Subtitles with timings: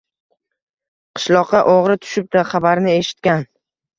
[1.19, 3.47] Qishloqqa o‘g‘ri tushibdi xabarini eshitgan.